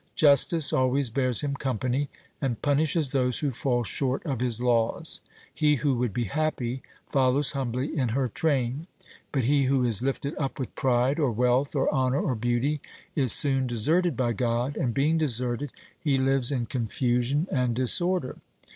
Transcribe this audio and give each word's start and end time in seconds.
Justice 0.15 0.73
always 0.73 1.11
bears 1.11 1.41
Him 1.41 1.53
company, 1.53 2.09
and 2.41 2.59
punishes 2.59 3.09
those 3.09 3.37
who 3.41 3.51
fall 3.51 3.83
short 3.83 4.25
of 4.25 4.39
His 4.41 4.59
laws. 4.59 5.21
He 5.53 5.75
who 5.75 5.93
would 5.99 6.11
be 6.11 6.23
happy 6.23 6.81
follows 7.11 7.51
humbly 7.51 7.95
in 7.95 8.09
her 8.09 8.27
train; 8.27 8.87
but 9.31 9.43
he 9.43 9.65
who 9.65 9.83
is 9.83 10.01
lifted 10.01 10.35
up 10.37 10.57
with 10.57 10.73
pride, 10.73 11.19
or 11.19 11.31
wealth, 11.31 11.75
or 11.75 11.87
honour, 11.93 12.19
or 12.19 12.33
beauty, 12.33 12.81
is 13.15 13.31
soon 13.31 13.67
deserted 13.67 14.17
by 14.17 14.33
God, 14.33 14.75
and, 14.75 14.91
being 14.91 15.19
deserted, 15.19 15.71
he 15.99 16.17
lives 16.17 16.51
in 16.51 16.65
confusion 16.65 17.47
and 17.51 17.75
disorder. 17.75 18.37